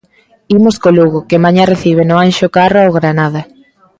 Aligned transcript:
Imos 0.57 0.75
co 0.81 0.89
Lugo, 0.97 1.19
que 1.29 1.41
mañá 1.45 1.63
recibe 1.73 2.03
no 2.05 2.15
Anxo 2.25 2.47
Carro 2.57 2.79
ao 2.81 2.95
Granada. 2.97 3.41